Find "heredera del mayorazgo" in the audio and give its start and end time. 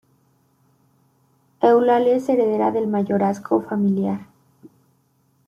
2.27-3.61